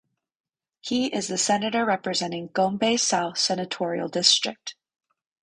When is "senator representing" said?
1.37-2.47